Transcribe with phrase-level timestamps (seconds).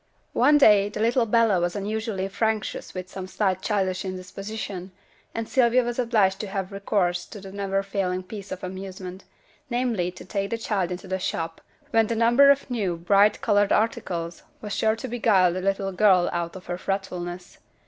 [0.33, 4.91] One day the little Bella was unusually fractious with some slight childish indisposition,
[5.35, 9.25] and Sylvia was obliged to have recourse to a never failing piece of amusement;
[9.69, 11.61] namely, to take the child into the shop,
[11.91, 16.31] when the number of new, bright coloured articles was sure to beguile the little girl
[16.33, 17.59] out of her fretfulness.